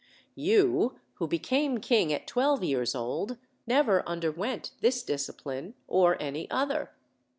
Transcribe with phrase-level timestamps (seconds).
[0.33, 6.49] You, who became king at twelve years old, never under went this discipline, or any
[6.49, 6.89] other.